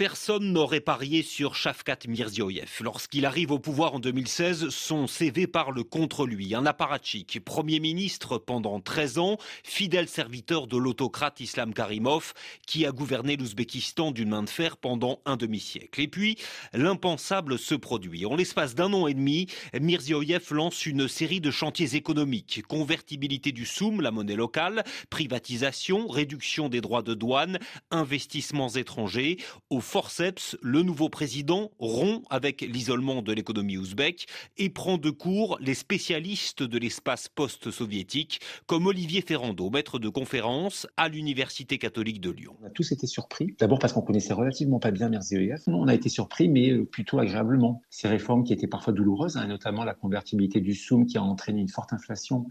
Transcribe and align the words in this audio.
Personne 0.00 0.54
n'aurait 0.54 0.80
parié 0.80 1.22
sur 1.22 1.54
Shavkat 1.54 1.98
Mirziyoyev. 2.08 2.70
Lorsqu'il 2.80 3.26
arrive 3.26 3.50
au 3.50 3.58
pouvoir 3.58 3.92
en 3.92 3.98
2016, 3.98 4.70
son 4.70 5.06
CV 5.06 5.46
parle 5.46 5.84
contre 5.84 6.24
lui. 6.24 6.54
Un 6.54 6.64
apparatchik, 6.64 7.38
Premier 7.44 7.80
ministre 7.80 8.38
pendant 8.38 8.80
13 8.80 9.18
ans, 9.18 9.36
fidèle 9.62 10.08
serviteur 10.08 10.66
de 10.68 10.78
l'autocrate 10.78 11.40
Islam 11.40 11.74
Karimov, 11.74 12.32
qui 12.66 12.86
a 12.86 12.92
gouverné 12.92 13.36
l'Ouzbékistan 13.36 14.10
d'une 14.10 14.30
main 14.30 14.42
de 14.42 14.48
fer 14.48 14.78
pendant 14.78 15.20
un 15.26 15.36
demi-siècle. 15.36 16.00
Et 16.00 16.08
puis, 16.08 16.38
l'impensable 16.72 17.58
se 17.58 17.74
produit. 17.74 18.24
En 18.24 18.36
l'espace 18.36 18.74
d'un 18.74 18.94
an 18.94 19.06
et 19.06 19.12
demi, 19.12 19.48
Mirziyoyev 19.78 20.46
lance 20.52 20.86
une 20.86 21.08
série 21.08 21.42
de 21.42 21.50
chantiers 21.50 21.94
économiques. 21.94 22.62
Convertibilité 22.66 23.52
du 23.52 23.66
soum, 23.66 24.00
la 24.00 24.12
monnaie 24.12 24.34
locale, 24.34 24.82
privatisation, 25.10 26.08
réduction 26.08 26.70
des 26.70 26.80
droits 26.80 27.02
de 27.02 27.12
douane, 27.12 27.58
investissements 27.90 28.70
étrangers. 28.70 29.36
Au 29.68 29.82
forceps, 29.90 30.56
le 30.62 30.82
nouveau 30.82 31.08
président 31.08 31.72
rompt 31.80 32.22
avec 32.30 32.60
l'isolement 32.60 33.22
de 33.22 33.32
l'économie 33.32 33.76
ouzbek 33.76 34.26
et 34.56 34.70
prend 34.70 34.98
de 34.98 35.10
court 35.10 35.58
les 35.60 35.74
spécialistes 35.74 36.62
de 36.62 36.78
l'espace 36.78 37.28
post-soviétique, 37.28 38.40
comme 38.66 38.86
Olivier 38.86 39.20
Ferrando, 39.20 39.68
maître 39.68 39.98
de 39.98 40.08
conférence 40.08 40.86
à 40.96 41.08
l'Université 41.08 41.76
catholique 41.78 42.20
de 42.20 42.30
Lyon. 42.30 42.54
On 42.62 42.66
a 42.66 42.70
tous 42.70 42.92
été 42.92 43.08
surpris. 43.08 43.56
D'abord 43.58 43.80
parce 43.80 43.92
qu'on 43.92 44.02
connaissait 44.02 44.32
relativement 44.32 44.78
pas 44.78 44.92
bien 44.92 45.08
Mirziyoyev. 45.08 45.62
On 45.66 45.88
a 45.88 45.94
été 45.94 46.08
surpris, 46.08 46.48
mais 46.48 46.70
euh, 46.70 46.84
plutôt 46.84 47.18
agréablement. 47.18 47.82
Ces 47.90 48.06
réformes 48.06 48.44
qui 48.44 48.52
étaient 48.52 48.68
parfois 48.68 48.92
douloureuses, 48.92 49.36
hein, 49.36 49.48
notamment 49.48 49.82
la 49.82 49.94
convertibilité 49.94 50.60
du 50.60 50.74
soum 50.74 51.04
qui 51.04 51.18
a 51.18 51.22
entraîné 51.22 51.60
une 51.60 51.68
forte 51.68 51.92
inflation 51.92 52.46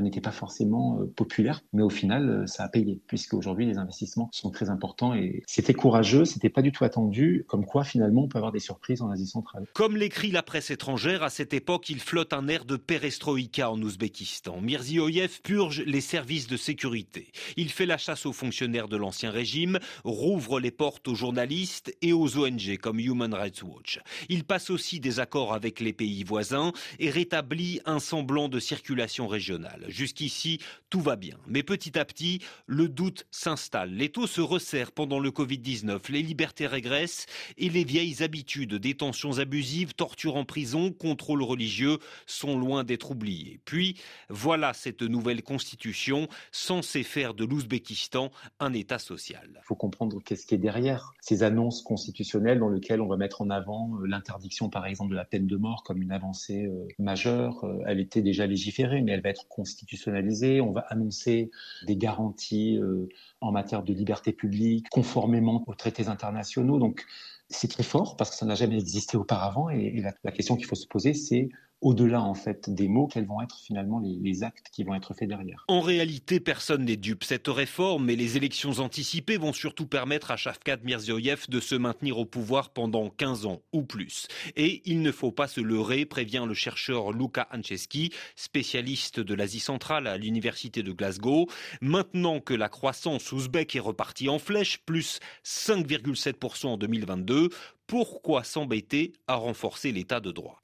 n'était 0.00 0.20
pas 0.20 0.30
forcément 0.30 1.00
euh, 1.00 1.06
populaire, 1.06 1.62
mais 1.72 1.82
au 1.82 1.90
final, 1.90 2.28
euh, 2.28 2.46
ça 2.46 2.64
a 2.64 2.68
payé, 2.68 3.00
puisque 3.06 3.34
aujourd'hui 3.34 3.66
les 3.66 3.78
investissements 3.78 4.28
sont 4.32 4.50
très 4.50 4.70
importants 4.70 5.14
et 5.14 5.42
c'était 5.46 5.74
courageux, 5.74 6.24
c'était 6.24 6.48
pas 6.48 6.62
du 6.62 6.72
tout 6.72 6.84
attendu, 6.84 7.44
comme 7.48 7.64
quoi 7.64 7.84
finalement 7.84 8.24
on 8.24 8.28
peut 8.28 8.38
avoir 8.38 8.52
des 8.52 8.60
surprises 8.60 9.02
en 9.02 9.10
Asie 9.10 9.26
centrale. 9.26 9.66
Comme 9.74 9.96
l'écrit 9.96 10.30
la 10.30 10.42
presse 10.42 10.70
étrangère, 10.70 11.22
à 11.22 11.30
cette 11.30 11.54
époque, 11.54 11.90
il 11.90 12.00
flotte 12.00 12.32
un 12.32 12.48
air 12.48 12.64
de 12.64 12.76
perestroïka 12.76 13.70
en 13.70 13.80
Ouzbékistan. 13.80 14.60
Mirziyoyev 14.60 15.40
purge 15.42 15.82
les 15.86 16.00
services 16.00 16.46
de 16.46 16.56
sécurité. 16.56 17.28
Il 17.56 17.70
fait 17.70 17.86
la 17.86 17.98
chasse 17.98 18.26
aux 18.26 18.32
fonctionnaires 18.32 18.88
de 18.88 18.96
l'ancien 18.96 19.30
régime, 19.30 19.78
rouvre 20.04 20.60
les 20.60 20.70
portes 20.70 21.08
aux 21.08 21.14
journalistes 21.14 21.94
et 22.02 22.12
aux 22.12 22.38
ONG 22.38 22.78
comme 22.78 22.98
Human 22.98 23.34
Rights 23.34 23.62
Watch. 23.62 24.00
Il 24.28 24.44
passe 24.44 24.70
aussi 24.70 25.00
des 25.00 25.20
accords 25.20 25.52
avec 25.52 25.80
les 25.80 25.92
pays 25.92 26.24
voisins 26.24 26.72
et 26.98 27.10
rétablit 27.10 27.80
un 27.84 27.98
semblant 27.98 28.48
de 28.48 28.58
circulation 28.58 29.26
régionale. 29.26 29.81
Jusqu'ici, 29.88 30.58
tout 30.90 31.00
va 31.00 31.16
bien. 31.16 31.36
Mais 31.46 31.62
petit 31.62 31.98
à 31.98 32.04
petit, 32.04 32.40
le 32.66 32.88
doute 32.88 33.26
s'installe. 33.30 33.92
Les 33.92 34.10
taux 34.10 34.26
se 34.26 34.40
resserrent 34.40 34.92
pendant 34.92 35.18
le 35.18 35.30
Covid-19, 35.30 36.10
les 36.10 36.22
libertés 36.22 36.66
régressent 36.66 37.26
et 37.58 37.68
les 37.68 37.84
vieilles 37.84 38.22
habitudes, 38.22 38.74
détentions 38.74 39.38
abusives, 39.38 39.94
torture 39.94 40.36
en 40.36 40.44
prison, 40.44 40.92
contrôle 40.92 41.42
religieux 41.42 41.98
sont 42.26 42.58
loin 42.58 42.84
d'être 42.84 43.10
oubliées. 43.10 43.60
Puis, 43.64 43.96
voilà 44.28 44.72
cette 44.72 45.02
nouvelle 45.02 45.42
constitution 45.42 46.28
censée 46.50 47.02
faire 47.02 47.34
de 47.34 47.44
l'Ouzbékistan 47.44 48.30
un 48.60 48.72
État 48.72 48.98
social. 48.98 49.48
Il 49.54 49.64
faut 49.64 49.74
comprendre 49.74 50.20
qu'est-ce 50.24 50.46
qui 50.46 50.54
est 50.54 50.58
derrière 50.58 51.14
ces 51.20 51.42
annonces 51.42 51.82
constitutionnelles 51.82 52.58
dans 52.58 52.68
lesquelles 52.68 53.00
on 53.00 53.06
va 53.06 53.16
mettre 53.16 53.42
en 53.42 53.50
avant 53.50 53.90
euh, 54.00 54.06
l'interdiction, 54.06 54.68
par 54.68 54.86
exemple, 54.86 55.10
de 55.10 55.16
la 55.16 55.24
peine 55.24 55.46
de 55.46 55.56
mort 55.56 55.82
comme 55.82 56.02
une 56.02 56.12
avancée 56.12 56.64
euh, 56.66 56.86
majeure. 56.98 57.64
Euh, 57.64 57.82
elle 57.86 58.00
était 58.00 58.22
déjà 58.22 58.46
légiférée, 58.46 59.02
mais 59.02 59.12
elle 59.12 59.22
va 59.22 59.30
être 59.30 59.46
constitutionnalisée. 59.62 60.60
On 60.60 60.72
va 60.72 60.80
annoncer 60.88 61.50
des 61.86 61.96
garanties 61.96 62.78
euh, 62.78 63.08
en 63.40 63.52
matière 63.52 63.84
de 63.84 63.92
liberté 63.92 64.32
publique 64.32 64.88
conformément 64.90 65.62
aux 65.68 65.74
traités 65.74 66.08
internationaux. 66.08 66.78
Donc, 66.78 67.04
c'est 67.48 67.68
très 67.68 67.84
fort 67.84 68.16
parce 68.16 68.30
que 68.30 68.36
ça 68.36 68.46
n'a 68.46 68.56
jamais 68.56 68.78
existé 68.78 69.16
auparavant. 69.16 69.70
Et, 69.70 70.00
la, 70.00 70.12
la 70.24 70.32
question 70.32 70.56
qu'il 70.56 70.66
faut 70.66 70.74
se 70.74 70.88
poser, 70.88 71.14
c'est 71.14 71.48
au-delà 71.82 72.22
en 72.22 72.34
fait 72.34 72.70
des 72.70 72.88
mots, 72.88 73.08
quels 73.08 73.26
vont 73.26 73.42
être 73.42 73.58
finalement 73.60 73.98
les, 73.98 74.16
les, 74.20 74.44
actes 74.44 74.68
qui 74.72 74.84
vont 74.84 74.94
être 74.94 75.14
faits 75.14 75.28
derrière? 75.28 75.64
En 75.68 75.80
réalité, 75.80 76.40
personne 76.40 76.84
n'est 76.84 76.96
dupe. 76.96 77.24
Cette 77.24 77.48
réforme 77.48 78.08
et 78.08 78.16
les 78.16 78.36
élections 78.36 78.78
anticipées 78.78 79.36
vont 79.36 79.52
surtout 79.52 79.86
permettre 79.86 80.30
à 80.30 80.36
Shavkat 80.36 80.78
Mirziyoyev 80.84 81.46
de 81.48 81.60
se 81.60 81.74
maintenir 81.74 82.18
au 82.18 82.24
pouvoir 82.24 82.70
pendant 82.70 83.10
15 83.10 83.46
ans 83.46 83.62
ou 83.72 83.82
plus. 83.82 84.28
Et 84.56 84.82
il 84.84 85.02
ne 85.02 85.10
faut 85.10 85.32
pas 85.32 85.48
se 85.48 85.60
leurrer, 85.60 86.06
prévient 86.06 86.44
le 86.46 86.54
chercheur 86.54 87.12
Luca 87.12 87.48
Anceski, 87.52 88.12
spécialiste 88.36 89.18
de 89.18 89.34
l'Asie 89.34 89.60
centrale 89.60 90.06
à 90.06 90.16
l'université 90.16 90.84
de 90.84 90.92
Glasgow. 90.92 91.48
Maintenant 91.80 92.40
que 92.40 92.54
la 92.54 92.68
croissance 92.68 93.32
ouzbek 93.32 93.74
est 93.74 93.80
repartie 93.80 94.28
en 94.28 94.38
flèche, 94.38 94.78
plus 94.86 95.18
5,7% 95.44 96.66
en 96.66 96.76
2022, 96.76 97.48
pourquoi 97.86 98.44
s'embêter 98.44 99.12
à 99.26 99.34
renforcer 99.34 99.92
l'état 99.92 100.20
de 100.20 100.30
droit? 100.30 100.62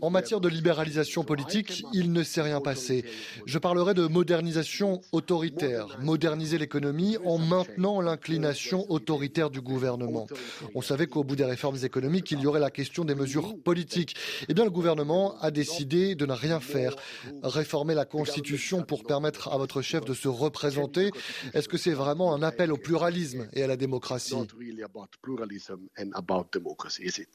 En 0.00 0.10
matière 0.10 0.40
de 0.40 0.48
libéralisation 0.48 1.24
politique, 1.24 1.84
il 1.92 2.12
ne 2.12 2.22
s'est 2.22 2.42
rien 2.42 2.60
passé. 2.60 3.04
Je 3.44 3.58
parlerai 3.58 3.92
de 3.94 4.06
modernisation 4.06 5.00
autoritaire, 5.12 5.98
moderniser 6.00 6.58
l'économie 6.58 7.16
en 7.24 7.38
maintenant 7.38 8.00
l'inclination 8.00 8.90
autoritaire 8.90 9.50
du 9.50 9.60
gouvernement. 9.60 10.26
On 10.74 10.82
savait 10.82 11.06
qu'au 11.06 11.24
bout 11.24 11.36
des 11.36 11.44
réformes 11.44 11.76
économiques, 11.82 12.30
il 12.30 12.40
y 12.40 12.46
aurait 12.46 12.60
la 12.60 12.70
question 12.70 13.04
des 13.04 13.14
mesures 13.14 13.58
politiques. 13.62 14.14
Eh 14.48 14.54
bien, 14.54 14.64
le 14.64 14.70
gouvernement 14.70 15.38
a 15.40 15.50
décidé 15.50 16.14
de 16.14 16.24
ne 16.24 16.32
rien 16.32 16.60
faire. 16.60 16.94
Réformer 17.42 17.94
la 17.94 18.04
Constitution 18.04 18.82
pour 18.82 19.04
permettre 19.04 19.48
à 19.48 19.58
votre 19.58 19.82
chef 19.82 20.04
de 20.04 20.14
se 20.14 20.28
représenter, 20.28 21.10
est-ce 21.52 21.68
que 21.68 21.78
c'est 21.78 21.94
vraiment 21.94 22.34
un 22.34 22.42
appel 22.42 22.72
au 22.72 22.76
pluralisme 22.76 23.48
et 23.52 23.62
à 23.62 23.66
la 23.66 23.76
démocratie? 23.76 24.36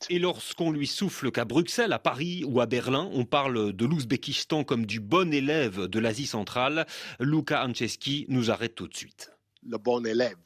Et 0.09 0.19
lorsqu'on 0.19 0.71
lui 0.71 0.87
souffle 0.87 1.16
qu'à 1.25 1.45
Bruxelles, 1.45 1.93
à 1.93 1.99
Paris 1.99 2.43
ou 2.45 2.61
à 2.61 2.65
Berlin, 2.65 3.09
on 3.13 3.25
parle 3.25 3.73
de 3.73 3.85
l'Ouzbékistan 3.85 4.63
comme 4.63 4.85
du 4.85 4.99
bon 4.99 5.33
élève 5.33 5.87
de 5.87 5.99
l'Asie 5.99 6.27
centrale. 6.27 6.85
Luca 7.19 7.65
Anceski 7.65 8.25
nous 8.29 8.51
arrête 8.51 8.75
tout 8.75 8.87
de 8.87 8.95
suite. 8.95 9.31
Le 9.63 9.77
bon 9.77 10.05
élève 10.05 10.37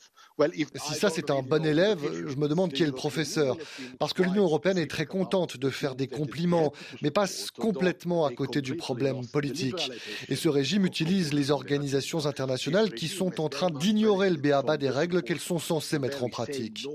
si 0.75 0.93
ça 0.93 1.09
c'est 1.09 1.29
un 1.29 1.41
bon 1.41 1.65
élève, 1.65 1.99
je 2.27 2.35
me 2.35 2.47
demande 2.47 2.73
qui 2.73 2.83
est 2.83 2.87
le 2.87 2.91
professeur. 2.91 3.57
Parce 3.99 4.13
que 4.13 4.23
l'Union 4.23 4.43
européenne 4.43 4.77
est 4.77 4.89
très 4.89 5.05
contente 5.05 5.57
de 5.57 5.69
faire 5.69 5.95
des 5.95 6.07
compliments, 6.07 6.73
mais 7.01 7.11
passe 7.11 7.51
complètement 7.51 8.25
à 8.25 8.31
côté 8.31 8.61
du 8.61 8.75
problème 8.75 9.25
politique. 9.27 9.91
Et 10.29 10.35
ce 10.35 10.49
régime 10.49 10.85
utilise 10.85 11.33
les 11.33 11.51
organisations 11.51 12.25
internationales 12.25 12.91
qui 12.93 13.07
sont 13.07 13.41
en 13.41 13.49
train 13.49 13.69
d'ignorer 13.69 14.29
le 14.29 14.37
béaba 14.37 14.77
des 14.77 14.89
règles 14.89 15.21
qu'elles 15.23 15.39
sont 15.39 15.59
censées 15.59 15.99
mettre 15.99 16.23
en 16.23 16.29
pratique. 16.29 16.85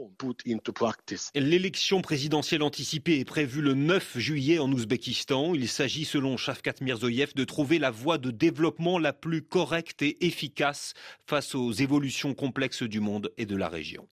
L'élection 1.34 2.00
présidentielle 2.00 2.62
anticipée 2.62 3.18
est 3.20 3.24
prévue 3.24 3.62
le 3.62 3.74
9 3.74 4.18
juillet 4.18 4.58
en 4.58 4.70
Ouzbékistan. 4.72 5.54
Il 5.54 5.68
s'agit, 5.68 6.04
selon 6.04 6.36
Shavkat 6.36 6.74
Mirzoyev, 6.80 7.34
de 7.34 7.44
trouver 7.44 7.78
la 7.78 7.90
voie 7.90 8.18
de 8.18 8.30
développement 8.30 8.98
la 8.98 9.12
plus 9.12 9.42
correcte 9.42 10.02
et 10.02 10.26
efficace 10.26 10.94
face 11.26 11.54
aux 11.54 11.72
évolutions 11.72 12.34
complexes 12.34 12.82
du 12.82 13.00
monde 13.00 13.30
et 13.38 13.46
de 13.46 13.56
la 13.56 13.68
région. 13.68 14.04